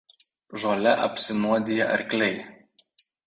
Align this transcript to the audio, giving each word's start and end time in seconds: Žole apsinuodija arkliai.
Žole 0.61 0.93
apsinuodija 1.07 1.91
arkliai. 1.97 2.33